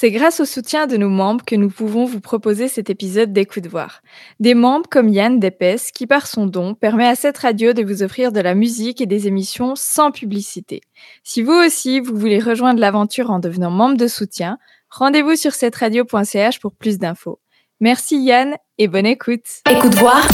[0.00, 3.66] C'est grâce au soutien de nos membres que nous pouvons vous proposer cet épisode d'Écoute
[3.66, 4.00] Voir.
[4.40, 8.02] Des membres comme Yann Depes qui, par son don, permet à cette radio de vous
[8.02, 10.80] offrir de la musique et des émissions sans publicité.
[11.22, 14.56] Si vous aussi, vous voulez rejoindre l'aventure en devenant membre de soutien,
[14.88, 17.38] rendez-vous sur cette radio.ch pour plus d'infos.
[17.80, 19.44] Merci Yann et bonne écoute.
[19.70, 20.26] Écoute Voir,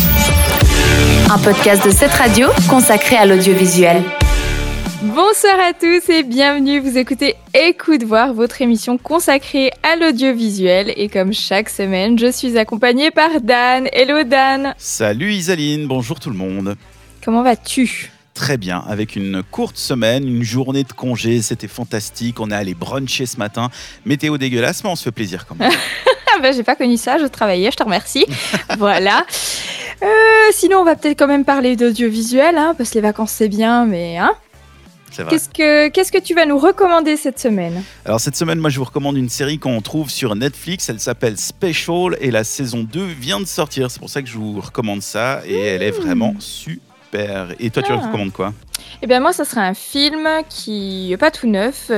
[1.28, 4.00] un podcast de cette radio consacré à l'audiovisuel.
[5.02, 6.80] Bonsoir à tous et bienvenue.
[6.80, 10.92] Vous écoutez Écoute voir votre émission consacrée à l'audiovisuel.
[10.96, 13.88] Et comme chaque semaine, je suis accompagnée par Dan.
[13.92, 14.74] Hello Dan.
[14.78, 16.76] Salut Isaline, bonjour tout le monde.
[17.22, 18.10] Comment vas-tu?
[18.32, 22.40] Très bien, avec une courte semaine, une journée de congé, c'était fantastique.
[22.40, 23.70] On est allé bruncher ce matin.
[24.06, 25.72] Météo dégueulasse, mais on se fait plaisir quand même.
[26.42, 28.24] ben, J'ai pas connu ça, je travaillais, je te remercie.
[28.78, 29.26] voilà.
[30.02, 30.06] Euh,
[30.52, 33.86] sinon, on va peut-être quand même parler d'audiovisuel, hein, parce que les vacances c'est bien,
[33.86, 34.32] mais hein,
[35.28, 37.82] Qu'est-ce que, qu'est-ce que tu vas nous recommander cette semaine?
[38.04, 40.88] Alors cette semaine, moi je vous recommande une série qu'on trouve sur Netflix.
[40.88, 43.90] Elle s'appelle Special et la saison 2 vient de sortir.
[43.90, 47.48] C'est pour ça que je vous recommande ça et elle est vraiment super.
[47.60, 47.96] Et toi, tu Ah.
[48.06, 48.52] recommandes quoi?
[49.02, 51.90] Eh bien moi, ça sera un film qui est pas tout neuf,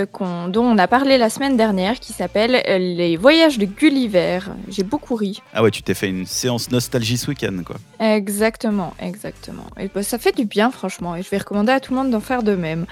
[0.49, 4.41] dont on a parlé la semaine dernière, qui s'appelle euh, Les Voyages de Gulliver.
[4.69, 5.41] J'ai beaucoup ri.
[5.55, 7.77] Ah ouais, tu t'es fait une séance nostalgie ce week-end quoi.
[8.01, 9.65] Exactement, exactement.
[9.79, 12.11] Et bah, ça fait du bien, franchement, et je vais recommander à tout le monde
[12.11, 12.87] d'en faire de même.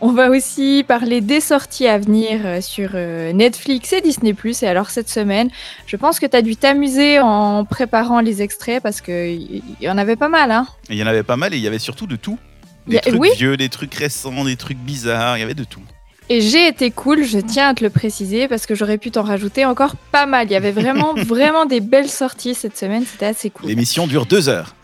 [0.00, 4.34] On va aussi parler des sorties à venir euh, sur euh, Netflix et Disney+.
[4.62, 5.50] Et alors cette semaine,
[5.86, 9.98] je pense que tu as dû t'amuser en préparant les extraits parce qu'il y en
[9.98, 10.66] avait pas mal, hein.
[10.90, 12.38] Il y en avait pas mal et il y avait surtout de tout.
[12.86, 13.30] Des a- trucs oui.
[13.36, 15.80] vieux, des trucs récents, des trucs bizarres, il y avait de tout.
[16.28, 19.22] Et j'ai été cool, je tiens à te le préciser, parce que j'aurais pu t'en
[19.22, 20.46] rajouter encore pas mal.
[20.48, 23.68] Il y avait vraiment, vraiment des belles sorties cette semaine, c'était assez cool.
[23.68, 24.74] L'émission dure deux heures.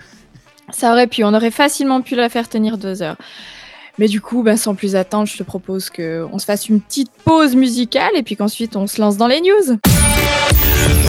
[0.71, 3.17] Ça aurait pu, on aurait facilement pu la faire tenir deux heures.
[3.99, 7.11] Mais du coup, ben, sans plus attendre, je te propose qu'on se fasse une petite
[7.25, 9.79] pause musicale et puis qu'ensuite on se lance dans les news.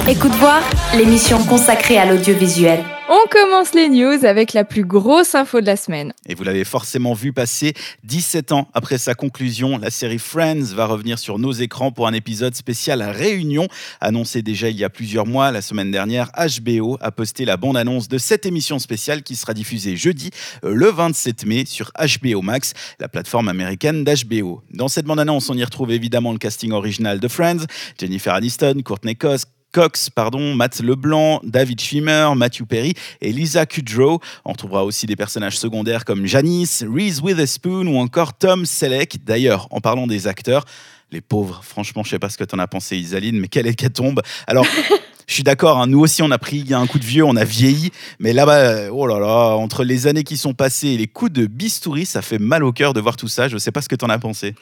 [0.08, 0.62] Écoute Voir,
[0.96, 2.84] l'émission consacrée à l'audiovisuel.
[3.12, 6.14] On commence les news avec la plus grosse info de la semaine.
[6.28, 10.86] Et vous l'avez forcément vu passer, 17 ans après sa conclusion, la série Friends va
[10.86, 13.68] revenir sur nos écrans pour un épisode spécial Réunion.
[14.00, 18.10] Annoncé déjà il y a plusieurs mois, la semaine dernière, HBO a posté la bande-annonce
[18.10, 20.30] de cette émission spéciale qui sera diffusée jeudi,
[20.64, 24.62] euh, le 27 mai, sur HBO Max, la plateforme américaine d'HBO.
[24.72, 27.66] Dans cette bande-annonce, on y retrouve évidemment le casting original de Friends,
[28.00, 34.20] Jennifer Aniston, Courtney Cox, pardon, Matt Leblanc, David Schwimmer, Matthew Perry et Lisa Kudrow.
[34.46, 39.24] On retrouvera aussi des personnages secondaires comme Janice, Reese Witherspoon ou encore Tom Selleck.
[39.24, 40.66] D'ailleurs, en parlant des acteurs,
[41.12, 44.22] les pauvres, franchement, je sais pas ce que t'en as pensé, Isaline, mais quelle hécatombe.
[44.48, 44.66] Alors,
[45.30, 47.44] je suis d'accord, hein, nous aussi, on a pris un coup de vieux, on a
[47.44, 51.32] vieilli, mais là-bas, oh là là, entre les années qui sont passées et les coups
[51.32, 53.48] de bistouri, ça fait mal au cœur de voir tout ça.
[53.48, 54.56] Je sais pas ce que t'en as pensé.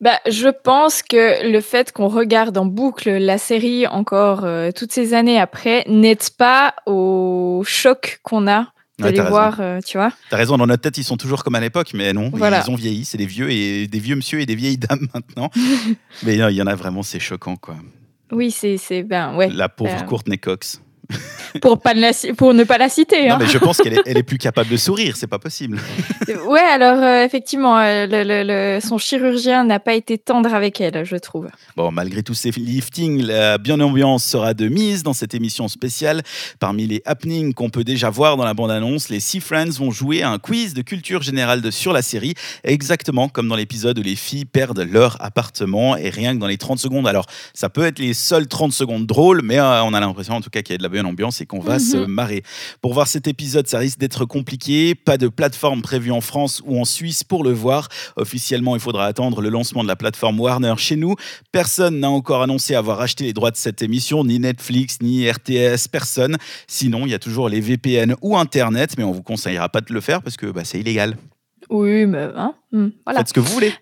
[0.00, 4.92] Bah, je pense que le fait qu'on regarde en boucle la série encore euh, toutes
[4.92, 9.98] ces années après n'aide pas au choc qu'on a de Ouais, les voir, euh, tu
[9.98, 10.10] vois.
[10.30, 12.62] T'as raison, dans notre tête, ils sont toujours comme à l'époque, mais non, Voilà.
[12.66, 13.04] ils ont vieilli.
[13.04, 15.50] C'est des vieux et des vieux monsieur et des vieilles dames maintenant.
[16.22, 17.76] mais il y en a vraiment, c'est choquant, quoi.
[18.32, 19.48] Oui, c'est, c'est ben ouais.
[19.50, 20.82] La pauvre Euh, Courtney Cox.
[21.60, 23.28] Pour, pas ne la ci- pour ne pas la citer.
[23.28, 23.38] Non, hein.
[23.40, 25.78] mais je pense qu'elle est, elle est plus capable de sourire, c'est pas possible.
[26.46, 28.42] Ouais, alors euh, effectivement, euh, le- le-
[28.76, 31.48] le- son chirurgien n'a pas été tendre avec elle, je trouve.
[31.76, 36.22] Bon, malgré tous ces liftings, la bien ambiance sera de mise dans cette émission spéciale.
[36.58, 40.22] Parmi les happenings qu'on peut déjà voir dans la bande-annonce, les Sea Friends vont jouer
[40.22, 42.34] à un quiz de culture générale de, sur la série,
[42.64, 46.58] exactement comme dans l'épisode où les filles perdent leur appartement, et rien que dans les
[46.58, 47.06] 30 secondes.
[47.06, 50.40] Alors, ça peut être les seules 30 secondes drôles, mais euh, on a l'impression en
[50.40, 51.78] tout cas qu'il y a de la bonne ambiance et qu'on va Mhm.
[51.80, 52.42] se marrer.
[52.80, 54.94] Pour voir cet épisode, ça risque d'être compliqué.
[54.94, 57.88] Pas de plateforme prévue en France ou en Suisse pour le voir.
[58.16, 61.14] Officiellement, il faudra attendre le lancement de la plateforme Warner chez nous.
[61.52, 65.88] Personne n'a encore annoncé avoir acheté les droits de cette émission, ni Netflix, ni RTS,
[65.90, 66.36] personne.
[66.66, 69.92] Sinon, il y a toujours les VPN ou Internet, mais on vous conseillera pas de
[69.92, 71.16] le faire parce que bah, c'est illégal.
[71.70, 73.20] Oui, mais hein, hmm, voilà.
[73.20, 73.72] Faites ce que vous voulez.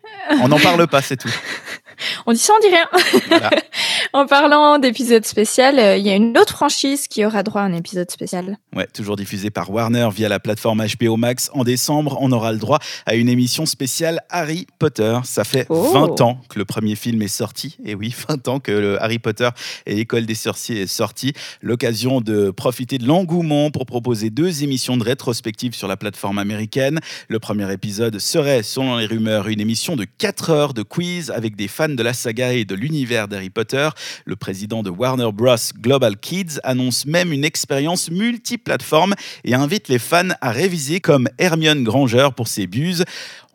[0.41, 1.29] On n'en parle pas, c'est tout.
[2.27, 2.89] On dit ça, on dit rien.
[3.29, 3.51] Voilà.
[4.13, 7.65] en parlant d'épisode spécial, euh, il y a une autre franchise qui aura droit à
[7.65, 8.59] un épisode spécial.
[8.75, 11.51] Ouais, toujours diffusé par Warner via la plateforme HBO Max.
[11.55, 15.19] En décembre, on aura le droit à une émission spéciale Harry Potter.
[15.25, 15.93] Ça fait Oh.
[15.93, 17.77] 20 ans que le premier film est sorti.
[17.85, 19.49] Et oui, 20 ans que le Harry Potter
[19.87, 21.33] et l'école des sorciers est sorti.
[21.61, 27.01] L'occasion de profiter de l'engouement pour proposer deux émissions de rétrospective sur la plateforme américaine.
[27.29, 31.57] Le premier épisode serait, selon les rumeurs, une émission de 4 heures de quiz avec
[31.57, 33.89] des fans de la saga et de l'univers d'Harry Potter.
[34.25, 35.57] Le président de Warner Bros.
[35.81, 39.15] Global Kids annonce même une expérience multiplateforme
[39.45, 43.05] et invite les fans à réviser comme Hermione Granger pour ses buses.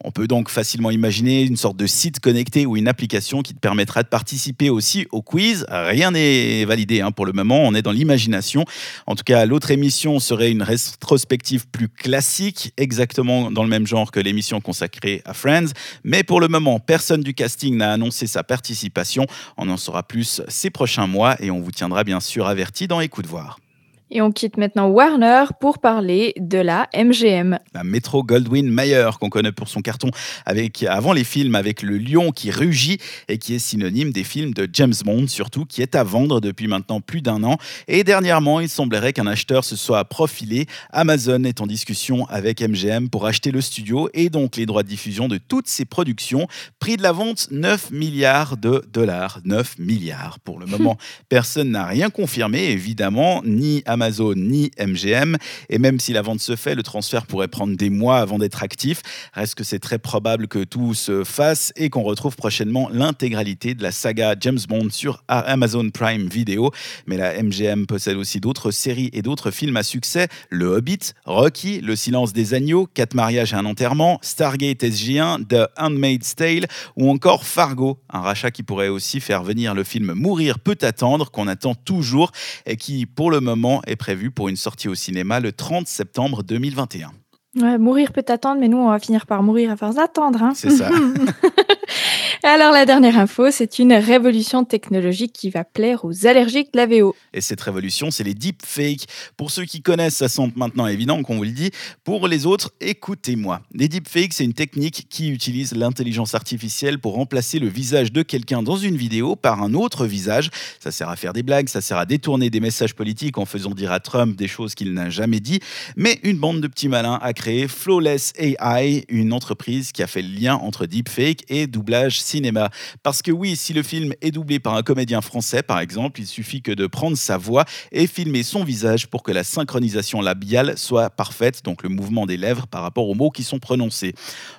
[0.04, 3.60] On peut donc facilement imaginer une sorte de site connecté ou une application qui te
[3.60, 5.66] permettra de participer aussi au quiz.
[5.70, 8.64] Rien n'est validé hein, pour le moment, on est dans l'imagination.
[9.08, 14.12] En tout cas, l'autre émission serait une rétrospective plus classique, exactement dans le même genre
[14.12, 15.72] que l'émission consacrée à Friends.
[16.04, 19.26] Mais pour le moment, personne du casting n'a annoncé sa participation.
[19.58, 23.02] On en saura plus ces prochains mois et on vous tiendra bien sûr averti dans
[23.02, 23.60] Écoute voir.
[24.10, 27.60] Et on quitte maintenant Warner pour parler de la MGM.
[27.74, 30.12] La Metro Goldwyn Mayer, qu'on connaît pour son carton
[30.46, 34.54] avec, avant les films avec le lion qui rugit et qui est synonyme des films
[34.54, 37.58] de James Bond, surtout, qui est à vendre depuis maintenant plus d'un an.
[37.90, 40.68] Et dernièrement, il semblerait qu'un acheteur se soit profilé.
[40.92, 44.88] Amazon est en discussion avec MGM pour acheter le studio et donc les droits de
[44.88, 46.48] diffusion de toutes ses productions.
[46.80, 49.42] Prix de la vente 9 milliards de dollars.
[49.44, 50.40] 9 milliards.
[50.40, 50.98] Pour le moment,
[51.30, 55.38] personne n'a rien confirmé, évidemment, ni Amazon Amazon ni MGM.
[55.70, 58.62] Et même si la vente se fait, le transfert pourrait prendre des mois avant d'être
[58.62, 59.02] actif.
[59.34, 63.82] Reste que c'est très probable que tout se fasse et qu'on retrouve prochainement l'intégralité de
[63.82, 66.72] la saga James Bond sur Amazon Prime Video.
[67.08, 71.82] Mais la MGM possède aussi d'autres séries et d'autres films à succès Le Hobbit, Rocky,
[71.82, 77.10] Le Silence des Agneaux, Quatre mariages et un enterrement, Stargate SG1, The Handmaid's Tale ou
[77.10, 81.48] encore Fargo, un rachat qui pourrait aussi faire venir le film Mourir peut attendre, qu'on
[81.48, 82.32] attend toujours
[82.66, 86.44] et qui, pour le moment, est prévu pour une sortie au cinéma le 30 septembre
[86.44, 87.12] 2021.
[87.56, 90.44] Ouais, mourir peut attendre, mais nous, on va finir par mourir à force d'attendre.
[90.44, 90.54] Hein.
[90.54, 90.90] C'est ça.
[92.44, 96.86] Alors la dernière info, c'est une révolution technologique qui va plaire aux allergiques de la
[96.86, 97.16] VO.
[97.34, 99.06] Et cette révolution, c'est les deepfakes.
[99.36, 101.72] Pour ceux qui connaissent, ça semble maintenant évident qu'on vous le dit.
[102.04, 103.62] Pour les autres, écoutez-moi.
[103.74, 108.64] Les deepfakes, c'est une technique qui utilise l'intelligence artificielle pour remplacer le visage de quelqu'un
[108.64, 110.50] dans une vidéo par un autre visage.
[110.80, 113.72] Ça sert à faire des blagues, ça sert à détourner des messages politiques en faisant
[113.72, 115.60] dire à Trump des choses qu'il n'a jamais dit.
[115.96, 120.22] Mais une bande de petits malins a créé Flawless AI, une entreprise qui a fait
[120.22, 122.70] le lien entre deepfake et doublage cinéma.
[123.04, 126.28] Parce que oui, si le film est doublé par un comédien français, par exemple, il
[126.28, 130.78] suffit que de prendre sa voix et filmer son visage pour que la synchronisation labiale
[130.78, 134.14] soit parfaite, donc le mouvement des lèvres par rapport aux mots qui sont prononcés.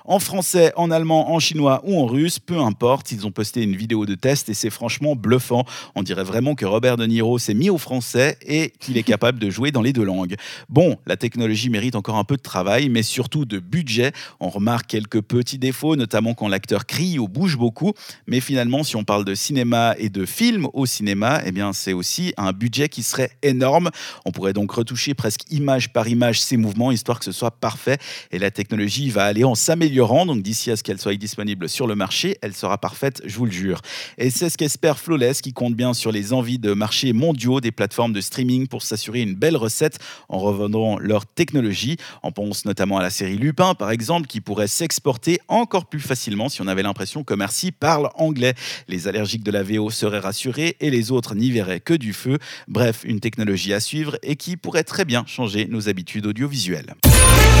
[0.05, 3.75] En français, en allemand, en chinois ou en russe, peu importe, ils ont posté une
[3.75, 5.65] vidéo de test et c'est franchement bluffant.
[5.95, 9.39] On dirait vraiment que Robert De Niro s'est mis au français et qu'il est capable
[9.39, 10.35] de jouer dans les deux langues.
[10.69, 14.13] Bon, la technologie mérite encore un peu de travail, mais surtout de budget.
[14.39, 17.93] On remarque quelques petits défauts, notamment quand l'acteur crie ou bouge beaucoup.
[18.27, 21.93] Mais finalement, si on parle de cinéma et de film au cinéma, eh bien, c'est
[21.93, 23.89] aussi un budget qui serait énorme.
[24.25, 27.97] On pourrait donc retoucher presque image par image ces mouvements, histoire que ce soit parfait.
[28.31, 30.25] Et la technologie va aller en s'améliorant.
[30.25, 33.45] Donc, d'ici à ce qu'elle soit disponible sur le marché, elle sera parfaite, je vous
[33.45, 33.81] le jure.
[34.17, 37.71] Et c'est ce qu'espère Flawless, qui compte bien sur les envies de marché mondiaux des
[37.71, 41.97] plateformes de streaming pour s'assurer une belle recette en revendant leur technologie.
[42.23, 46.49] On pense notamment à la série Lupin, par exemple, qui pourrait s'exporter encore plus facilement
[46.49, 48.53] si on avait l'impression que Merci parle anglais.
[48.87, 52.37] Les allergiques de la VO seraient rassurés et les autres n'y verraient que du feu.
[52.67, 56.93] Bref, une technologie à suivre et qui pourrait très bien changer nos habitudes audiovisuelles.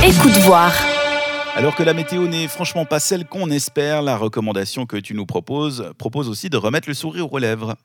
[0.05, 0.73] Écoute voir.
[1.55, 5.25] Alors que la météo n'est franchement pas celle qu'on espère, la recommandation que tu nous
[5.25, 7.75] proposes propose aussi de remettre le sourire aux lèvres.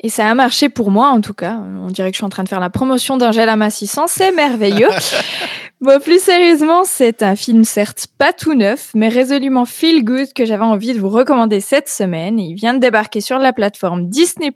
[0.00, 1.58] Et ça a marché pour moi, en tout cas.
[1.82, 4.06] On dirait que je suis en train de faire la promotion d'un gel amassissant.
[4.06, 4.88] C'est merveilleux.
[5.80, 10.44] bon, plus sérieusement, c'est un film certes pas tout neuf, mais résolument feel good que
[10.44, 12.38] j'avais envie de vous recommander cette semaine.
[12.38, 14.52] Il vient de débarquer sur la plateforme Disney+.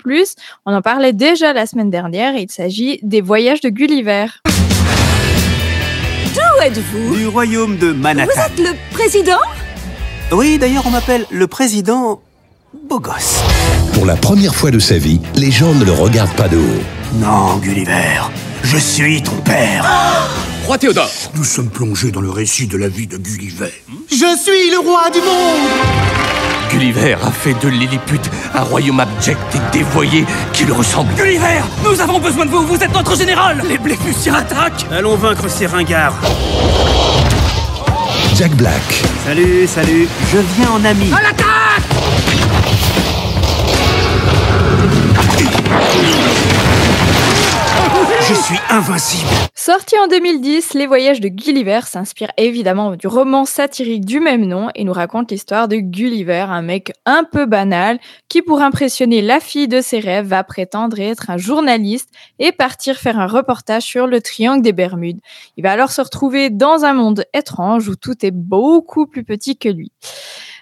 [0.66, 2.34] On en parlait déjà la semaine dernière.
[2.36, 4.26] Il s'agit des Voyages de Gulliver.
[6.34, 7.16] D'où êtes-vous?
[7.16, 8.32] Du royaume de Manhattan.
[8.34, 9.40] Vous êtes le président?
[10.32, 12.20] Oui, d'ailleurs, on m'appelle le président
[12.88, 13.42] beau gosse.
[13.94, 16.82] Pour la première fois de sa vie, les gens ne le regardent pas de haut.
[17.14, 18.20] Non, Gulliver,
[18.62, 19.84] je suis ton père.
[20.70, 23.72] Roi Théodore Nous sommes plongés dans le récit de la vie de Gulliver.
[24.08, 25.68] Je suis le roi du monde.
[26.70, 28.20] Gulliver a fait de Lilliput
[28.54, 31.12] un royaume abject et dévoyé qui le ressemble.
[31.16, 33.60] Gulliver, nous avons besoin de vous, vous êtes notre général.
[33.68, 36.14] Les Bléfusiens attaquent Allons vaincre ces ringards.
[38.36, 41.10] Jack Black, Salut, salut, je viens en ami.
[48.30, 49.28] Je suis invincible.
[49.56, 54.68] Sorti en 2010, Les Voyages de Gulliver s'inspire évidemment du roman satirique du même nom
[54.76, 59.40] et nous raconte l'histoire de Gulliver, un mec un peu banal qui, pour impressionner la
[59.40, 64.06] fille de ses rêves, va prétendre être un journaliste et partir faire un reportage sur
[64.06, 65.18] le triangle des Bermudes.
[65.56, 69.56] Il va alors se retrouver dans un monde étrange où tout est beaucoup plus petit
[69.56, 69.90] que lui.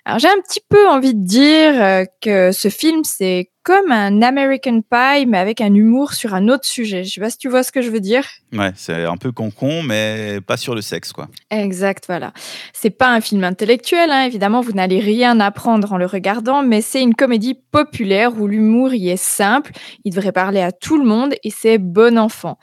[0.08, 4.22] Alors j'ai un petit peu envie de dire euh, que ce film, c'est comme un
[4.22, 7.04] American Pie, mais avec un humour sur un autre sujet.
[7.04, 8.24] Je sais pas si tu vois ce que je veux dire.
[8.54, 11.28] Ouais, c'est un peu con-con, mais pas sur le sexe, quoi.
[11.50, 12.32] Exact, voilà.
[12.72, 16.80] C'est pas un film intellectuel, hein, évidemment, vous n'allez rien apprendre en le regardant, mais
[16.80, 19.72] c'est une comédie populaire où l'humour y est simple,
[20.06, 22.56] il devrait parler à tout le monde et c'est bon enfant.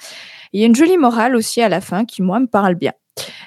[0.52, 2.94] Il y a une jolie morale aussi à la fin qui, moi, me parle bien.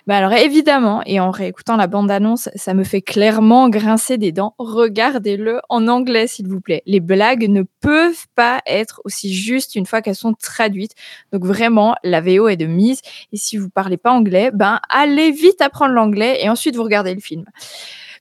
[0.06, 4.54] Bah alors évidemment, et en réécoutant la bande-annonce, ça me fait clairement grincer des dents.
[4.58, 6.82] Regardez-le en anglais, s'il vous plaît.
[6.86, 10.94] Les blagues ne peuvent pas être aussi justes une fois qu'elles sont traduites.
[11.32, 13.02] Donc vraiment, la VO est de mise.
[13.32, 17.14] Et si vous parlez pas anglais, ben allez vite apprendre l'anglais et ensuite vous regardez
[17.14, 17.44] le film.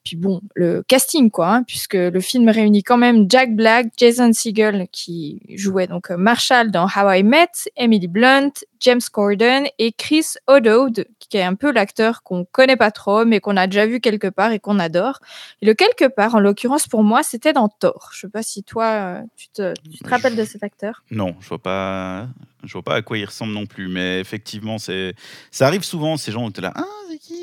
[0.08, 4.32] Puis bon, le casting, quoi, hein, puisque le film réunit quand même Jack Black, Jason
[4.32, 10.36] Segel, qui jouait donc Marshall dans How I Met, Emily Blunt, James Corden et Chris
[10.48, 14.00] O'Dowd, qui est un peu l'acteur qu'on connaît pas trop, mais qu'on a déjà vu
[14.00, 15.20] quelque part et qu'on adore.
[15.62, 18.12] Et le quelque part, en l'occurrence, pour moi, c'était dans Thor.
[18.14, 19.74] Je sais pas si toi, euh, tu te,
[20.06, 21.04] rappelles de cet acteur?
[21.12, 22.30] Non, je vois pas,
[22.64, 25.16] je vois pas à quoi il ressemble non plus, mais effectivement, c'est,
[25.52, 26.86] ça arrive souvent ces gens où tu là, ah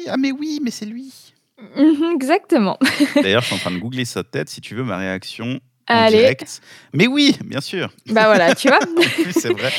[0.09, 1.34] Ah mais oui, mais c'est lui.
[1.61, 2.79] Mhm, exactement.
[3.23, 4.49] D'ailleurs, je suis en train de googler sa tête.
[4.49, 6.19] Si tu veux ma réaction en Allez.
[6.19, 6.61] direct.
[6.93, 7.93] Mais oui, bien sûr.
[8.09, 8.81] Bah voilà, tu vois.
[9.33, 9.71] C'est vrai.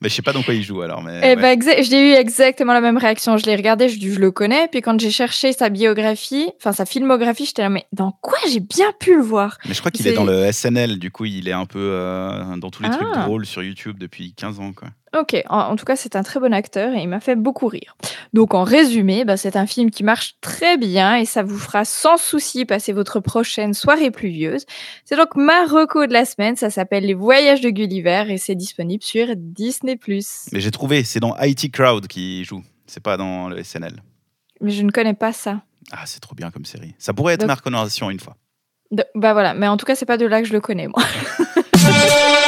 [0.00, 1.00] Mais je sais pas dans quoi il joue alors.
[1.00, 1.36] Mais Eh ouais.
[1.36, 3.36] ben, exa- j'ai eu exactement la même réaction.
[3.38, 4.66] Je l'ai regardé, je, dis, je le connais.
[4.66, 8.58] Puis quand j'ai cherché sa biographie, enfin sa filmographie, j'étais là, mais dans quoi j'ai
[8.58, 9.58] bien pu le voir?
[9.64, 10.98] Mais je crois qu'il est dans le SNL.
[10.98, 13.22] Du coup, il est un peu euh, dans tous les trucs Ah.
[13.26, 14.72] drôles sur YouTube depuis 15 ans.
[14.72, 14.88] Quoi.
[15.18, 17.66] Ok, en, en tout cas, c'est un très bon acteur et il m'a fait beaucoup
[17.66, 17.96] rire.
[18.32, 21.84] Donc, en résumé, bah, c'est un film qui marche très bien et ça vous fera
[21.84, 24.64] sans souci passer votre prochaine soirée pluvieuse.
[25.04, 26.56] C'est donc ma reco de la semaine.
[26.56, 29.98] Ça s'appelle Les Voyages de Gulliver et c'est disponible sur Disney+.
[30.52, 32.62] Mais j'ai trouvé, c'est dans IT Crowd qui joue.
[32.86, 34.02] C'est pas dans le SNL.
[34.62, 35.60] Mais je ne connais pas ça.
[35.90, 36.94] Ah, c'est trop bien comme série.
[36.98, 38.36] Ça pourrait être Donc- ma recommandation une fois.
[38.92, 40.86] De- bah voilà, mais en tout cas, c'est pas de là que je le connais,
[40.86, 41.02] moi.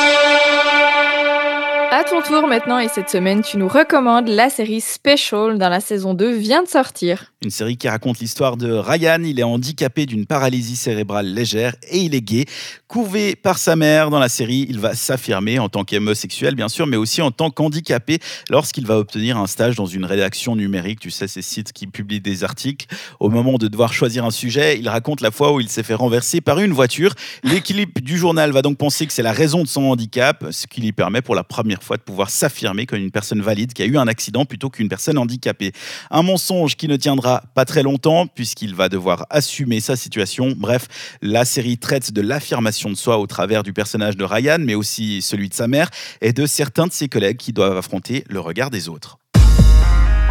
[1.96, 5.78] À ton tour maintenant, et cette semaine, tu nous recommandes la série Special dans la
[5.78, 7.32] saison 2 vient de sortir.
[7.40, 9.22] Une série qui raconte l'histoire de Ryan.
[9.22, 12.46] Il est handicapé d'une paralysie cérébrale légère et il est gay.
[12.88, 16.88] Couvé par sa mère dans la série, il va s'affirmer en tant qu'homosexuel, bien sûr,
[16.88, 18.18] mais aussi en tant qu'handicapé
[18.50, 20.98] lorsqu'il va obtenir un stage dans une rédaction numérique.
[20.98, 22.86] Tu sais, ces sites qui publient des articles.
[23.20, 25.94] Au moment de devoir choisir un sujet, il raconte la fois où il s'est fait
[25.94, 27.14] renverser par une voiture.
[27.44, 30.80] L'équipe du journal va donc penser que c'est la raison de son handicap, ce qui
[30.80, 33.86] lui permet pour la première fois de pouvoir s'affirmer comme une personne valide qui a
[33.86, 35.72] eu un accident plutôt qu'une personne handicapée.
[36.10, 40.54] Un mensonge qui ne tiendra pas très longtemps puisqu'il va devoir assumer sa situation.
[40.56, 40.88] Bref,
[41.22, 45.22] la série traite de l'affirmation de soi au travers du personnage de Ryan, mais aussi
[45.22, 48.70] celui de sa mère et de certains de ses collègues qui doivent affronter le regard
[48.70, 49.18] des autres.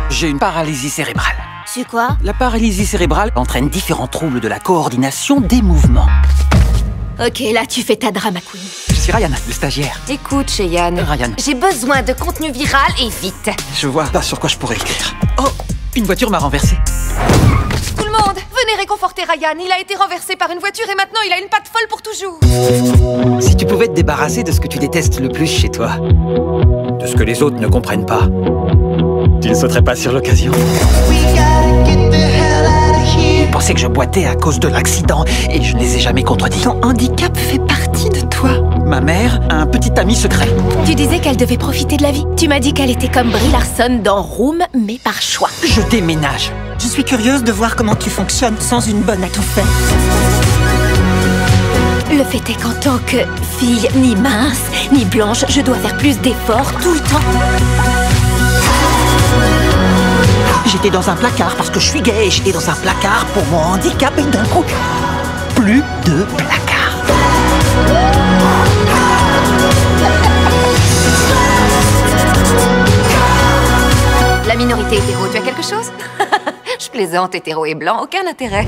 [0.10, 1.36] J'ai une paralysie cérébrale.
[1.66, 2.18] C'est quoi?
[2.24, 6.08] La paralysie cérébrale entraîne différents troubles de la coordination des mouvements.
[7.20, 8.93] Ok, là tu fais ta drama queen.
[9.04, 10.00] Suis Ryan, le stagiaire.
[10.10, 13.50] Écoute, Cheyenne, Ryan, j'ai besoin de contenu viral et vite.
[13.76, 15.14] je vois pas sur quoi je pourrais écrire.
[15.40, 15.50] Oh,
[15.98, 16.78] une voiture m'a renversé.
[17.98, 19.56] Tout le monde, venez réconforter Ryan.
[19.62, 22.02] Il a été renversé par une voiture et maintenant il a une patte folle pour
[22.02, 22.40] toujours.
[23.42, 27.06] Si tu pouvais te débarrasser de ce que tu détestes le plus chez toi, de
[27.06, 28.30] ce que les autres ne comprennent pas,
[29.42, 30.54] tu ne sauterais pas sur l'occasion.
[33.52, 36.62] Pensaient que je boitais à cause de l'accident et je ne les ai jamais contredits.
[36.62, 37.83] Ton handicap fait partie
[38.44, 38.62] toi.
[38.86, 40.48] Ma mère a un petit ami secret.
[40.86, 42.26] Tu disais qu'elle devait profiter de la vie.
[42.38, 45.50] Tu m'as dit qu'elle était comme Brie Larson dans Room, mais par choix.
[45.64, 46.52] Je déménage.
[46.80, 49.66] Je suis curieuse de voir comment tu fonctionnes sans une bonne à tout faire.
[52.12, 53.18] Le fait est qu'en tant que
[53.58, 57.26] fille ni mince, ni blanche, je dois faire plus d'efforts tout le temps.
[60.66, 63.46] J'étais dans un placard parce que je suis gay et j'étais dans un placard pour
[63.46, 64.64] mon handicap et d'un coup,
[65.56, 66.73] plus de placard.
[74.82, 75.92] Hétéro, tu as quelque chose?
[76.80, 78.65] Je plaisante, hétéro et blanc, aucun intérêt.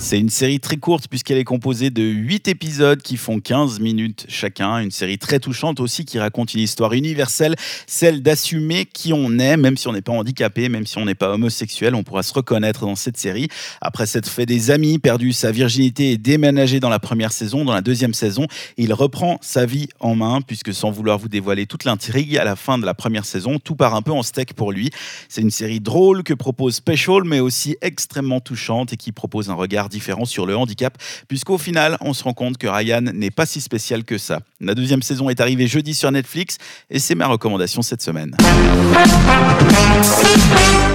[0.00, 4.26] C'est une série très courte puisqu'elle est composée de 8 épisodes qui font 15 minutes
[4.28, 4.78] chacun.
[4.78, 7.56] Une série très touchante aussi qui raconte une histoire universelle,
[7.88, 11.16] celle d'assumer qui on est, même si on n'est pas handicapé, même si on n'est
[11.16, 13.48] pas homosexuel, on pourra se reconnaître dans cette série.
[13.80, 17.74] Après s'être fait des amis, perdu sa virginité et déménagé dans la première saison, dans
[17.74, 21.84] la deuxième saison, il reprend sa vie en main puisque sans vouloir vous dévoiler toute
[21.84, 24.70] l'intrigue, à la fin de la première saison, tout part un peu en steak pour
[24.70, 24.90] lui.
[25.28, 29.54] C'est une série drôle que propose Special, mais aussi extrêmement touchante et qui propose un
[29.54, 30.96] regard regards différents sur le handicap,
[31.28, 34.40] puisqu'au final, on se rend compte que Ryan n'est pas si spécial que ça.
[34.60, 36.58] La deuxième saison est arrivée jeudi sur Netflix
[36.90, 38.36] et c'est ma recommandation cette semaine.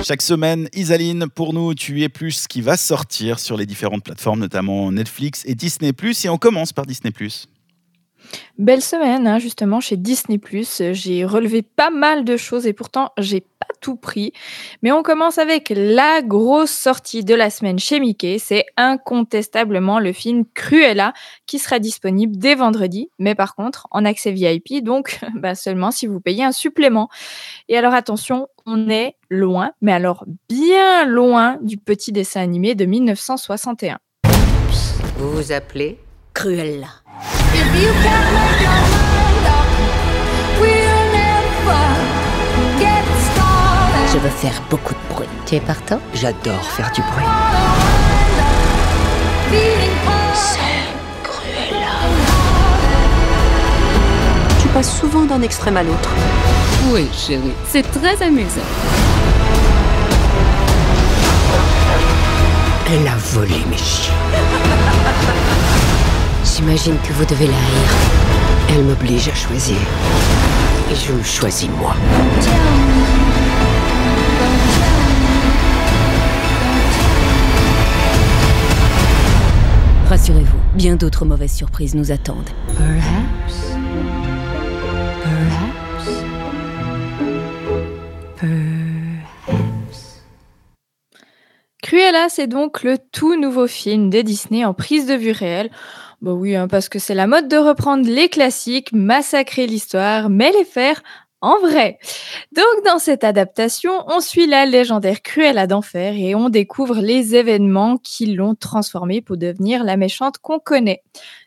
[0.03, 4.03] Chaque semaine, Isaline, pour nous, tu es plus ce qui va sortir sur les différentes
[4.03, 5.93] plateformes, notamment Netflix et Disney+.
[6.23, 7.11] Et on commence par Disney+.
[8.57, 10.39] Belle semaine, hein, justement, chez Disney+.
[10.93, 14.33] J'ai relevé pas mal de choses et pourtant, j'ai pas tout pris.
[14.81, 18.37] Mais on commence avec la grosse sortie de la semaine chez Mickey.
[18.39, 21.13] C'est incontestablement le film Cruella
[21.45, 23.09] qui sera disponible dès vendredi.
[23.19, 27.09] Mais par contre, en accès VIP, donc bah, seulement si vous payez un supplément.
[27.69, 32.85] Et alors attention, on est loin, mais alors bien loin du petit dessin animé de
[32.85, 33.99] 1961.
[35.17, 35.99] Vous vous appelez
[36.33, 37.02] Cruella.
[44.11, 45.27] Je veux faire beaucoup de bruit.
[45.47, 45.99] Tu es partant?
[46.13, 47.25] J'adore faire du bruit.
[54.61, 56.09] Tu passes souvent d'un extrême à l'autre.
[56.91, 58.61] Oui, chérie, c'est très amusant.
[62.87, 64.13] Elle a volé mes chiens.
[66.55, 67.89] J'imagine que vous devez la haïr.
[68.69, 69.75] Elle m'oblige à choisir.
[70.91, 71.95] Et je me choisis moi.
[80.07, 82.51] Rassurez-vous, bien d'autres mauvaises surprises nous attendent.
[82.77, 83.75] Perhaps.
[88.37, 88.83] Perhaps.
[91.81, 95.71] Cruella, c'est donc le tout nouveau film de Disney en prise de vue réelle.
[96.23, 100.53] Bah oui, hein, parce que c'est la mode de reprendre les classiques, massacrer l'histoire, mais
[100.53, 101.03] les faire
[101.41, 101.99] en vrai.
[102.53, 107.97] Donc dans cette adaptation, on suit la légendaire Cruella d'enfer et on découvre les événements
[107.97, 111.03] qui l'ont transformée pour devenir la méchante qu'on connaît.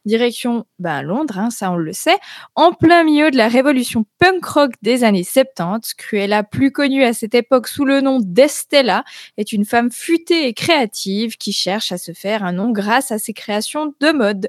[0.06, 2.16] Direction ben, Londres, hein, ça on le sait,
[2.54, 5.94] en plein milieu de la révolution punk rock des années 70.
[5.94, 9.02] Cruella, plus connue à cette époque sous le nom d'Estella,
[9.36, 13.18] est une femme futée et créative qui cherche à se faire un nom grâce à
[13.18, 14.48] ses créations de mode.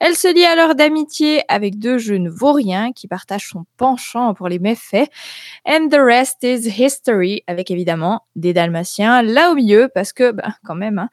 [0.00, 4.58] Elle se lie alors d'amitié avec deux jeunes vauriens qui partagent son penchant pour les
[4.58, 5.08] méfaits.
[5.66, 10.54] And the rest is history, avec évidemment des Dalmatiens là au milieu, parce que, ben,
[10.64, 11.08] quand même, hein,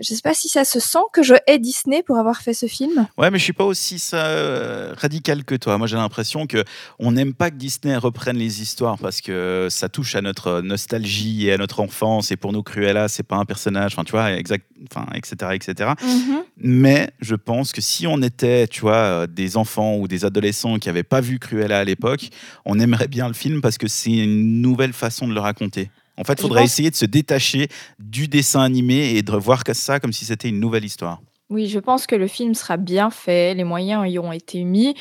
[0.00, 2.66] je sais pas si ça se sent que je hais Disney pour avoir fait ce
[2.66, 3.05] film.
[3.18, 5.78] Ouais, mais je suis pas aussi ça, euh, radical que toi.
[5.78, 6.64] Moi, j'ai l'impression que
[6.98, 11.46] on n'aime pas que Disney reprenne les histoires parce que ça touche à notre nostalgie
[11.46, 12.30] et à notre enfance.
[12.30, 13.92] Et pour nous, Cruella, c'est pas un personnage.
[13.94, 15.90] Enfin, tu vois, exact, enfin, etc., etc.
[16.02, 16.42] Mhm.
[16.58, 20.78] Mais je pense que si on était, tu vois, euh, des enfants ou des adolescents
[20.78, 22.28] qui n'avaient pas vu Cruella à l'époque,
[22.64, 25.90] on aimerait bien le film parce que c'est une nouvelle façon de le raconter.
[26.18, 29.62] En fait, il faudrait pense- essayer de se détacher du dessin animé et de revoir
[29.74, 31.20] ça comme si c'était une nouvelle histoire.
[31.50, 34.94] Oui, je pense que le film sera bien fait, les moyens y ont été mis.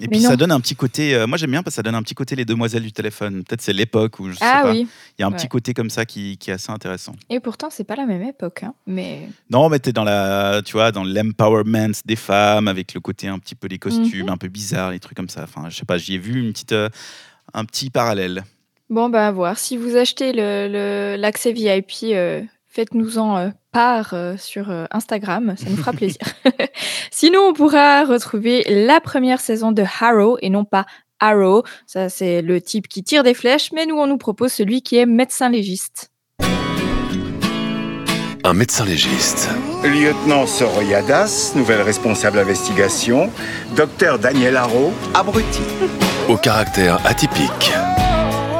[0.00, 1.14] Et Mais puis ça donne un petit côté.
[1.14, 3.44] euh, moi j'aime bien parce que ça donne un petit côté les demoiselles du téléphone.
[3.44, 4.70] Peut-être c'est l'époque où je sais Ah pas.
[4.72, 4.88] oui.
[5.16, 5.36] Il y a un Ouais.
[5.36, 7.14] petit côté comme ça qui, qui est assez intéressant.
[7.30, 10.72] Et pourtant, c'est pas la même époque, hein, mais Non, mais t'es dans la, tu
[10.72, 14.30] vois, dans l'empowerment des femmes avec le côté un petit peu les costumes Mhm.
[14.30, 15.44] un peu bizarres, les trucs comme ça.
[15.44, 16.88] Enfin, je sais pas, j'y ai vu une petite, euh,
[17.52, 18.42] un petit parallèle.
[18.90, 19.58] bon, bah à voir.
[19.58, 22.42] Si vous achetez le- le- l'accès VIP, euh,
[22.74, 26.20] faites-nous-en euh, part euh, sur euh, Instagram, ça nous fera plaisir.
[27.10, 30.84] Sinon, on pourra retrouver la première saison de Harrow et non pas
[31.20, 31.62] Arrow.
[31.86, 34.96] Ça, c'est le type qui tire des flèches, mais nous, on nous propose celui qui
[34.96, 36.10] est médecin légiste.
[38.46, 39.48] Un médecin légiste.
[39.84, 43.30] Lieutenant Soroya Das, nouvelle responsable investigation.
[43.74, 45.62] Docteur Daniel Haro, abruti.
[46.28, 47.72] Au caractère atypique.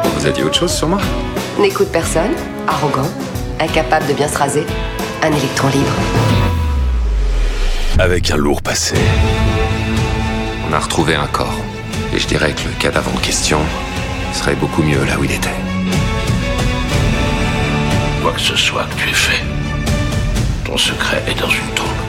[0.04, 1.00] On vous a dit autre chose sur moi?
[1.60, 2.32] N'écoute personne,
[2.66, 3.10] arrogant,
[3.60, 4.64] incapable de bien se raser,
[5.22, 5.92] un électron libre.
[7.98, 8.96] Avec un lourd passé.
[10.68, 11.60] On a retrouvé un corps.
[12.14, 13.58] Et je dirais que le cadavre en question
[14.32, 15.48] serait beaucoup mieux là où il était.
[18.22, 19.42] Quoi que ce soit que tu aies fait,
[20.64, 22.03] ton secret est dans une tombe.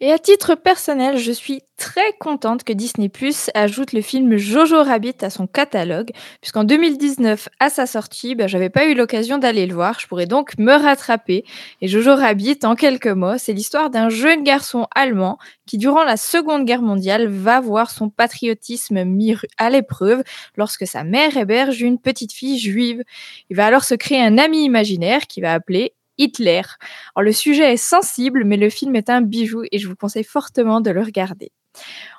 [0.00, 4.84] Et à titre personnel, je suis très contente que Disney Plus ajoute le film Jojo
[4.84, 9.66] Rabbit à son catalogue, puisqu'en 2019, à sa sortie, ben, j'avais pas eu l'occasion d'aller
[9.66, 9.98] le voir.
[9.98, 11.44] Je pourrais donc me rattraper.
[11.80, 16.16] Et Jojo Rabbit, en quelques mots, c'est l'histoire d'un jeune garçon allemand qui, durant la
[16.16, 20.22] Seconde Guerre mondiale, va voir son patriotisme mis à l'épreuve
[20.56, 23.02] lorsque sa mère héberge une petite fille juive.
[23.50, 26.62] Il va alors se créer un ami imaginaire qui va appeler Hitler.
[27.16, 30.80] Le sujet est sensible, mais le film est un bijou et je vous conseille fortement
[30.80, 31.52] de le regarder.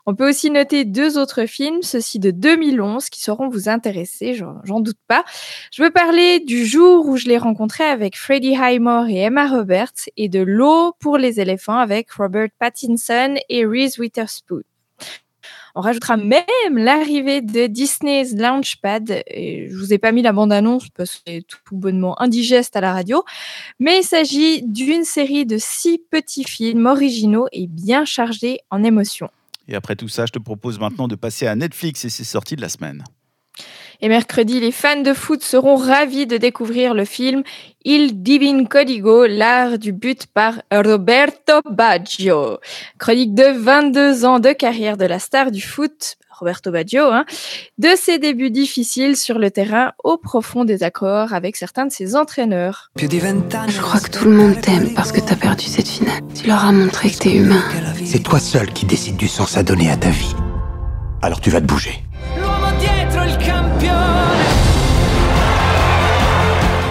[0.05, 4.79] On peut aussi noter deux autres films, ceux-ci de 2011, qui sauront vous intéresser, j'en
[4.79, 5.23] doute pas.
[5.71, 10.09] Je veux parler du jour où je l'ai rencontré avec Freddie Highmore et Emma Roberts,
[10.17, 14.63] et de l'eau pour les éléphants avec Robert Pattinson et Reese Witherspoon.
[15.80, 16.44] On rajoutera même
[16.76, 19.24] l'arrivée de Disney's Launchpad.
[19.28, 22.82] Et je vous ai pas mis la bande-annonce parce que c'est tout bonnement indigeste à
[22.82, 23.24] la radio.
[23.80, 29.30] Mais il s'agit d'une série de six petits films originaux et bien chargés en émotions.
[29.70, 32.58] Et après tout ça, je te propose maintenant de passer à Netflix et ses sorties
[32.58, 33.06] de la semaine.
[34.01, 37.43] Et mercredi, les fans de foot seront ravis de découvrir le film
[37.83, 42.59] Il Divin Codigo, l'art du but par Roberto Baggio.
[42.97, 47.25] Chronique de 22 ans de carrière de la star du foot, Roberto Baggio, hein,
[47.77, 52.91] de ses débuts difficiles sur le terrain au profond désaccord avec certains de ses entraîneurs.
[52.97, 56.21] Je crois que tout le monde t'aime parce que t'as perdu cette finale.
[56.33, 57.63] Tu leur as montré que t'es humain.
[58.05, 60.33] C'est toi seul qui décide du sens à donner à ta vie.
[61.21, 62.01] Alors tu vas te bouger.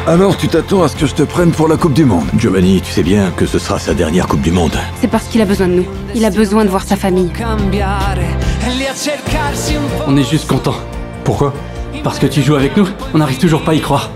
[0.09, 2.81] Alors tu t'attends à ce que je te prenne pour la Coupe du Monde Giovanni,
[2.81, 4.73] tu sais bien que ce sera sa dernière Coupe du Monde.
[5.03, 5.87] C'est parce qu'il a besoin de nous.
[6.15, 7.31] Il a besoin de voir sa famille.
[10.07, 10.77] On est juste content.
[11.25, 11.53] Pourquoi?
[12.03, 12.89] Parce que tu joues avec nous.
[13.13, 14.11] On n'arrive toujours pas à y croire.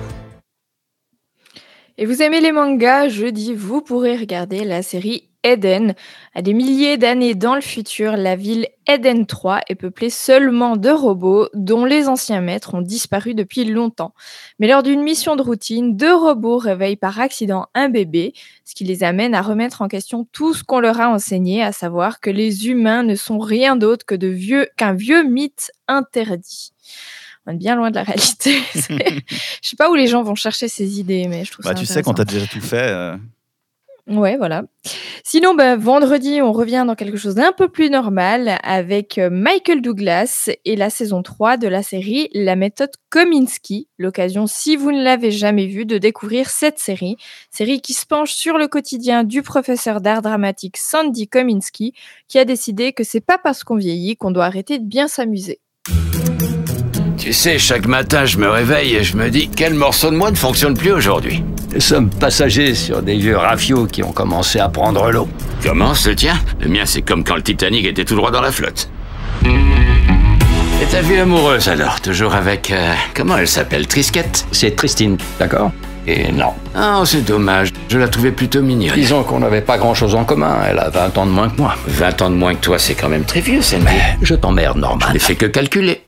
[1.99, 3.09] Et vous aimez les mangas?
[3.09, 5.95] Jeudi, vous pourrez regarder la série Eden.
[6.35, 10.91] À des milliers d'années dans le futur, la ville Eden 3 est peuplée seulement de
[10.91, 14.15] robots dont les anciens maîtres ont disparu depuis longtemps.
[14.59, 18.33] Mais lors d'une mission de routine, deux robots réveillent par accident un bébé,
[18.65, 21.73] ce qui les amène à remettre en question tout ce qu'on leur a enseigné, à
[21.73, 26.73] savoir que les humains ne sont rien d'autre que de vieux qu'un vieux mythe interdit.
[27.47, 28.61] On est bien loin de la réalité.
[28.75, 31.81] Je sais pas où les gens vont chercher ces idées, mais je trouve bah, ça
[31.81, 32.89] Tu sais, quand tu as déjà tout fait.
[32.89, 33.17] euh,
[34.09, 34.65] Ouais, voilà.
[35.23, 39.81] Sinon, bah, vendredi, on revient dans quelque chose d'un peu plus normal avec euh, Michael
[39.81, 43.89] Douglas et la saison 3 de la série La méthode Kominsky.
[43.99, 47.17] L'occasion, si vous ne l'avez jamais vue, de découvrir cette série.
[47.53, 51.95] Série qui se penche sur le quotidien du professeur d'art dramatique Sandy Kominsky,
[52.27, 55.62] qui a décidé que c'est pas parce qu'on vieillit qu'on doit arrêter de bien s'amuser.
[57.23, 60.33] Tu sais, chaque matin, je me réveille et je me dis quel morceau de moi
[60.33, 61.45] ne fonctionne plus aujourd'hui?
[61.73, 65.29] Nous sommes passagers sur des vieux rafiaux qui ont commencé à prendre l'eau.
[65.63, 68.51] Comment, ce tien Le mien, c'est comme quand le Titanic était tout droit dans la
[68.51, 68.91] flotte.
[69.45, 72.01] Et ta vie amoureuse alors?
[72.01, 72.73] Toujours avec...
[72.73, 73.87] euh, comment elle s'appelle?
[73.87, 74.45] Trisquette?
[74.51, 75.71] C'est Tristine, d'accord?
[76.09, 76.55] Et non.
[76.75, 77.69] Ah, c'est dommage.
[77.89, 78.97] Je la trouvais plutôt mignonne.
[78.97, 80.57] Disons qu'on n'avait pas grand-chose en commun.
[80.69, 81.77] Elle a 20 ans de moins que moi.
[81.87, 83.87] 20 ans de moins que toi, c'est quand même très vieux, Sandy.
[84.23, 85.07] Je t'emmerde, Je Norman.
[85.13, 86.02] n'ai fait que calculer.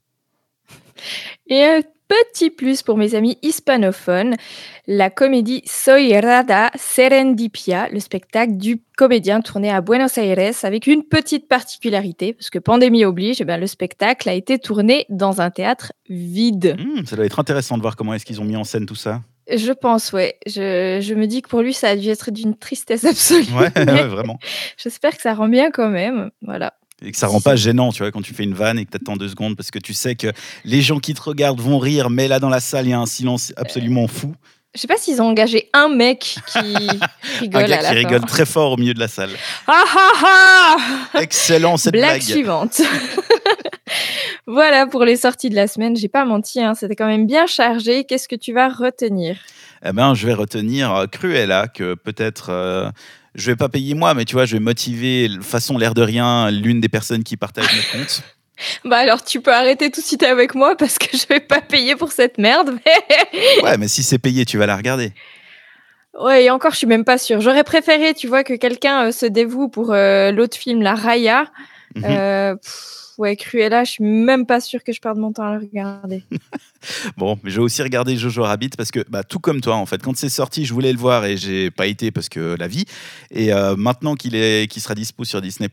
[1.55, 4.35] Et un petit plus pour mes amis hispanophones,
[4.89, 11.05] la comédie Soy Rada Serendipia, le spectacle du comédien tourné à Buenos Aires avec une
[11.05, 15.51] petite particularité, parce que pandémie oblige, eh ben, le spectacle a été tourné dans un
[15.51, 16.77] théâtre vide.
[16.77, 18.97] hmm, ça doit être intéressant de voir comment est-ce qu'ils ont mis en scène tout
[18.97, 19.21] ça.
[19.49, 20.37] Je pense, ouais.
[20.47, 23.47] Je, je me dis que pour lui, ça a dû être d'une tristesse absolue.
[23.57, 23.71] Ouais,
[24.09, 24.41] vraiment.
[24.77, 26.31] J'espère que ça rend bien quand même.
[26.43, 26.75] Voilà.
[27.05, 28.91] Et que ça rend pas gênant, tu vois, quand tu fais une vanne et que
[28.91, 30.33] t'attends deux secondes parce que tu sais que
[30.65, 32.99] les gens qui te regardent vont rire, mais là dans la salle, il y a
[32.99, 34.35] un silence absolument fou.
[34.75, 36.59] Je sais pas s'ils ont engagé un mec qui
[37.41, 38.09] rigole un gars à la qui fin.
[38.09, 39.31] rigole très fort au milieu de la salle.
[39.69, 40.77] Ah ah
[41.15, 42.23] ah Excellent cette Blague blague.
[42.23, 42.81] suivante.
[44.47, 45.97] voilà pour les sorties de la semaine.
[45.97, 48.05] J'ai pas menti, hein, c'était quand même bien chargé.
[48.05, 49.37] Qu'est-ce que tu vas retenir?
[49.85, 52.91] Eh ben, je vais retenir euh, Cruella, que peut-être euh,
[53.35, 56.51] je vais pas payer moi, mais tu vois, je vais motiver, façon l'air de rien,
[56.51, 58.23] l'une des personnes qui partagent mes comptes.
[58.85, 61.61] Bah alors tu peux arrêter tout de suite avec moi parce que je vais pas
[61.61, 62.79] payer pour cette merde.
[62.87, 63.63] Mais...
[63.65, 65.13] Ouais, mais si c'est payé, tu vas la regarder.
[66.19, 67.41] Ouais, et encore, je suis même pas sûre.
[67.41, 71.47] J'aurais préféré, tu vois, que quelqu'un euh, se dévoue pour euh, l'autre film, La Raya.
[71.97, 72.05] Mhm.
[72.05, 75.55] Euh, pff, ouais, Cruella, je suis même pas sûre que je perde mon temps à
[75.55, 76.23] le regarder.
[77.17, 79.87] Bon, mais je vais aussi regarder Jojo Rabbit parce que, bah, tout comme toi, en
[79.87, 82.67] fait, quand c'est sorti, je voulais le voir et j'ai pas été parce que la
[82.69, 82.85] vie.
[83.31, 85.69] Et euh, maintenant qu'il est, qu'il sera dispo sur Disney+,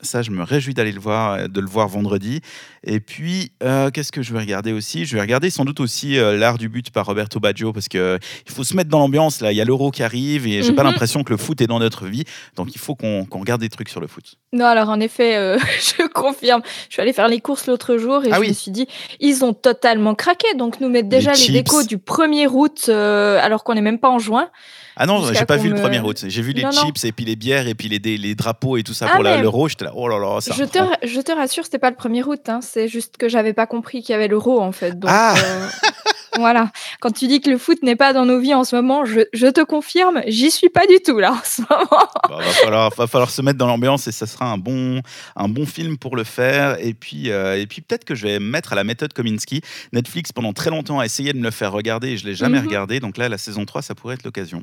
[0.00, 2.40] ça, je me réjouis d'aller le voir, euh, de le voir vendredi.
[2.84, 5.04] Et puis, euh, qu'est-ce que je vais regarder aussi?
[5.06, 8.18] Je vais regarder sans doute aussi euh, L'art du but par Roberto Baggio parce que
[8.46, 9.40] il faut se mettre dans l'ambiance.
[9.40, 10.90] Là, il y a l'Euro qui arrive et j'ai pas Mhm.
[10.90, 12.24] l'impression que le foot est dans notre vie.
[12.56, 14.34] Donc, il faut qu'on qu'on regarde des trucs sur le foot.
[14.52, 15.56] Non, alors en effet,
[15.98, 16.62] je confirme.
[16.88, 18.48] Je suis allée faire les courses l'autre jour et Ah je oui.
[18.48, 18.86] me suis dit,
[19.20, 20.46] ils ont totalement craqué.
[20.56, 23.98] Donc nous mettre déjà Les les, décos du 1er août euh, alors qu'on n'est même
[23.98, 24.48] pas en juin.
[24.96, 26.24] Ah non, j'ai pas vu le me- premier route.
[26.28, 26.82] J'ai vu les Non, non.
[26.86, 29.24] chips et puis les bières et puis les, les drapeaux et tout ça Ah, pour
[29.24, 29.68] l'euro.
[29.68, 32.22] J'étais là, oh là là, ça Je te, je te rassure, c'était pas le 1er
[32.22, 32.48] août.
[32.48, 32.60] hein.
[32.62, 34.96] C'est juste que j'avais pas compris qu'il y avait l'euro en fait.
[34.98, 35.34] Donc, Ah.
[35.36, 35.66] euh,
[36.36, 36.70] voilà.
[37.00, 39.20] Quand tu dis que le foot n'est pas dans nos vies en ce moment, je,
[39.32, 42.08] je te confirme, j'y suis pas du tout là en ce moment.
[42.28, 45.00] Bah, va, falloir, va falloir se mettre dans l'ambiance et ça sera un bon,
[45.36, 46.78] un bon film pour le faire.
[46.84, 49.60] Et puis, euh, et puis peut-être que je vais me mettre à la méthode Kominsky.
[49.92, 52.58] Netflix, pendant très longtemps, a essayé de me le faire regarder et je l'ai jamais
[52.60, 52.66] Mhm.
[52.66, 53.00] regardé.
[53.00, 54.62] Donc là, la saison 3, ça pourrait être l'occasion.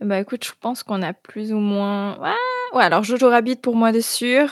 [0.00, 2.18] Bah écoute, je pense qu'on a plus ou moins.
[2.20, 2.30] Ouais,
[2.74, 4.48] ouais alors Jojo Rabbit pour moi de sûr.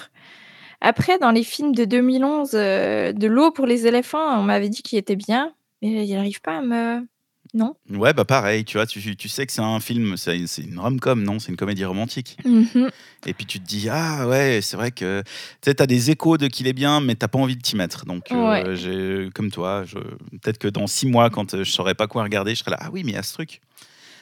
[0.81, 4.83] Après, dans les films de 2011, euh, de l'eau pour les éléphants, on m'avait dit
[4.83, 7.07] qu'il était bien, mais il n'arrive pas à me.
[7.55, 7.77] Non?
[7.89, 11.23] Ouais, bah pareil, tu vois, tu, tu sais que c'est un film, c'est une rom-com,
[11.23, 11.39] non?
[11.39, 12.37] C'est une comédie romantique.
[12.45, 12.91] Mhm.
[13.25, 15.31] Et puis tu te dis, ah ouais, c'est vrai que tu
[15.65, 18.05] sais, t'as des échos de qu'il est bien, mais t'as pas envie de t'y mettre.
[18.05, 19.31] Donc, euh, Ouais.
[19.35, 22.55] comme toi, je- peut-être que dans six mois, quand euh, je saurais pas quoi regarder,
[22.55, 23.63] je serai là, ah oui, mais il y a ce truc.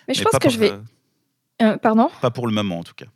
[0.06, 0.72] Mais je pense que je vais.
[1.62, 2.08] euh, pardon?
[2.20, 3.06] Pas pour le moment, en tout cas.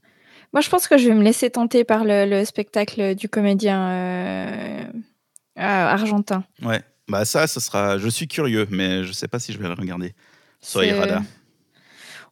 [0.52, 3.88] Moi, je pense que je vais me laisser tenter par le, le spectacle du comédien
[3.90, 4.84] euh,
[5.56, 6.42] argentin.
[6.62, 7.98] Ouais, bah ça, ça sera.
[7.98, 10.14] Je suis curieux, mais je sais pas si je vais le regarder.
[10.60, 11.22] Sur C'est- Irada.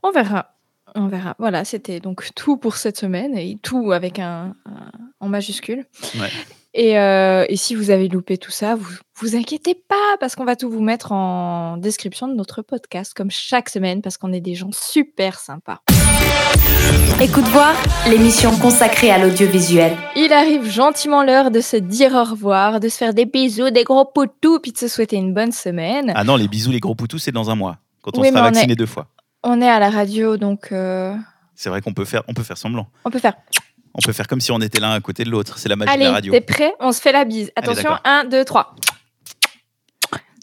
[0.02, 0.54] On verra.
[0.94, 1.34] On verra.
[1.38, 5.84] Voilà, c'était donc tout pour cette semaine et tout avec un, un- en majuscule.
[6.18, 6.30] Ouais.
[6.74, 10.44] Et, euh, et si vous avez loupé tout ça, vous vous inquiétez pas parce qu'on
[10.44, 14.40] va tout vous mettre en description de notre podcast comme chaque semaine parce qu'on est
[14.40, 15.80] des gens super sympas.
[17.20, 17.74] Écoute voir,
[18.08, 19.96] l'émission consacrée à l'audiovisuel.
[20.16, 23.84] Il arrive gentiment l'heure de se dire au revoir, de se faire des bisous, des
[23.84, 26.12] gros poutous, puis de se souhaiter une bonne semaine.
[26.14, 28.42] Ah non, les bisous, les gros poutous, c'est dans un mois, quand on Oui, sera
[28.42, 29.08] vacciné est- deux fois.
[29.42, 31.14] On est à la radio, donc euh,
[31.54, 32.86] C'est vrai qu'on peut faire, on peut faire semblant.
[33.04, 33.34] on peut faire.
[33.94, 35.58] On peut faire comme si on était l'un à côté de l'autre.
[35.58, 36.32] C'est la magie de Allez, la radio.
[36.32, 36.72] t'es prêt?
[36.78, 37.50] On se fait la bise.
[37.56, 38.00] Allez, Attention, d'accord.
[38.04, 38.74] 1, 2, 3.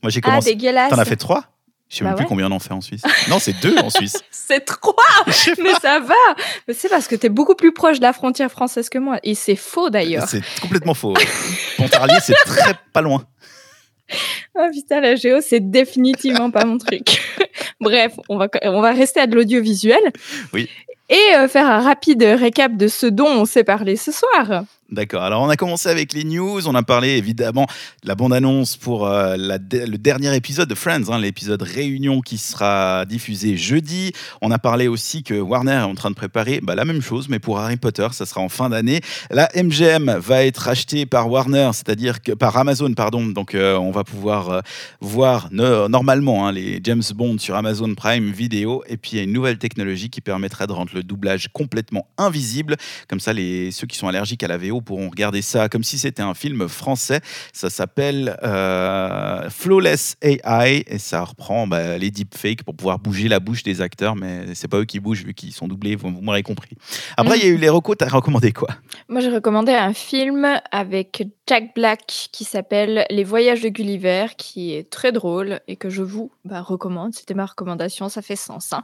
[0.04, 0.54] Moi, j'ai Ah, commencé.
[0.56, 0.90] dégueulasse.
[0.90, 1.46] T'en as fait trois?
[1.90, 2.30] Je sais Bah même plus ouais.
[2.30, 3.04] combien on en fait en Suisse.
[3.30, 4.24] non, c'est deux en Suisse.
[4.32, 4.94] C'est trois
[5.62, 6.14] Mais ça va
[6.68, 9.18] Mais c'est parce que t'es beaucoup plus proche de la frontière française que moi.
[9.24, 10.28] Et c'est faux d'ailleurs.
[10.28, 11.16] C'est complètement faux.
[11.78, 13.26] Pontarlier, c'est très pas loin.
[14.58, 17.22] Oh putain, la géo, c'est définitivement pas mon truc.
[17.82, 20.00] Bref, on va, on va rester à de l'audiovisuel
[20.54, 20.70] Oui.
[21.10, 24.64] et euh, faire un rapide récap de ce dont on s'est parlé ce soir.
[24.96, 25.24] D'accord.
[25.24, 26.70] Alors, on a commencé avec les news.
[26.70, 27.68] On a parlé évidemment
[28.02, 33.04] de la bande-annonce pour euh, le dernier épisode de Friends, hein, l'épisode Réunion qui sera
[33.04, 34.14] diffusé jeudi.
[34.42, 37.28] On a parlé aussi que Warner est en train de préparer bah, la même chose,
[37.28, 39.02] mais pour Harry Potter, ça sera en fin d'année.
[39.32, 43.26] La MGM va être achetée par Warner, c'est-à-dire que par Amazon, pardon.
[43.26, 44.62] Donc, euh, on va pouvoir euh,
[45.02, 48.82] voir no- normalement hein, les James Bond sur Amazon Prime Video.
[48.88, 52.08] Et puis, il y a une nouvelle technologie qui permettra de rendre le doublage complètement
[52.18, 52.78] invisible.
[53.10, 55.98] Comme ça, les, ceux qui sont allergiques à la VO pourront regarder ça comme si
[56.00, 57.20] c'était un film français.
[57.52, 63.40] Ça s'appelle euh, Flawless AI et ça reprend bah, les deepfakes pour pouvoir bouger la
[63.40, 66.22] bouche des acteurs, mais c'est pas eux qui bougent vu qu'ils sont doublés, vous, vous
[66.22, 66.78] m'aurez compris.
[67.18, 68.70] Après, il y a eu les recos, t'as recommandé quoi?
[69.10, 74.74] Moi, j'ai recommandé un film avec Jack Black qui s'appelle Les Voyages de Gulliver, qui
[74.74, 77.14] est très drôle et que je vous bah, recommande.
[77.14, 78.74] C'était ma recommandation, ça fait sens.
[78.74, 78.84] hein.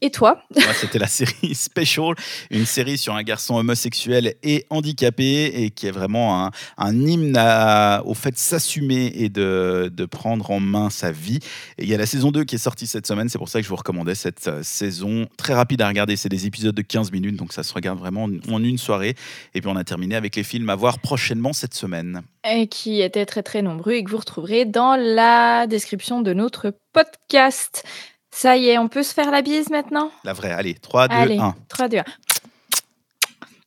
[0.00, 0.42] Et toi?
[0.74, 2.14] C'était la série Special,
[2.50, 7.36] une série sur un garçon homosexuel et handicapé et qui est vraiment un, un hymne
[7.36, 11.38] à- au fait de s'assumer et de, de prendre en main sa vie.
[11.78, 13.58] Et il y a la saison 2 qui est sortie cette semaine, c'est pour ça
[13.60, 15.26] que je vous recommandais cette euh, saison.
[15.36, 18.24] Très rapide à regarder, c'est des épisodes de 15 minutes, donc ça se regarde vraiment
[18.24, 19.14] en- en une soirée.
[19.54, 22.22] Et puis on a terminé avec les films à voir prochainement cette semaine.
[22.48, 26.72] et qui étaient très très nombreux et que vous retrouverez dans la description de notre
[26.92, 27.84] podcast.
[28.30, 30.10] Ça y est, on peut se faire la bise maintenant?
[30.24, 31.54] La vraie, allez, 3, 2, Allez, 1.
[31.68, 32.04] 3, 2, 1.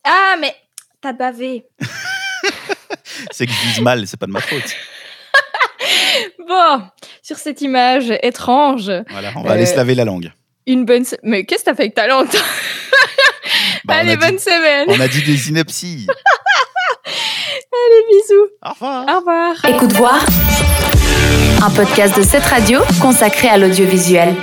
[0.03, 0.53] Ah, mais
[1.01, 1.65] t'as bavé.
[3.31, 4.63] C'est que je vise mal, c'est pas de ma faute.
[6.47, 6.81] Bon,
[7.21, 8.91] sur cette image étrange.
[9.09, 10.31] Voilà, on va aller euh, se laver la langue.
[10.65, 11.05] Une bonne.
[11.05, 12.27] se- Mais qu'est-ce que t'as fait avec ta langue
[13.85, 14.87] Bah, Allez, a dit- bonne semaine.
[14.89, 16.07] On a dit des synopsis.
[17.05, 18.47] Allez, bisous.
[18.65, 19.05] Au revoir.
[19.07, 19.65] Au revoir.
[19.67, 20.19] Écoute voir,
[21.63, 24.33] un podcast de cette radio consacré à l'audiovisuel.